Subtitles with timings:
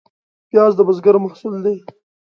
[0.49, 1.75] پیاز د بزګر محصول دی